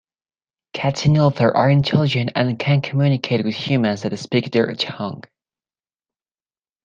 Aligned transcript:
Cats 0.73 1.05
in 1.05 1.13
Ulthar 1.13 1.53
are 1.53 1.69
intelligent 1.69 2.31
and 2.33 2.57
can 2.57 2.81
communicate 2.81 3.45
with 3.45 3.53
humans 3.53 4.01
that 4.01 4.17
speak 4.17 4.49
their 4.49 4.73
tongue. 4.73 5.23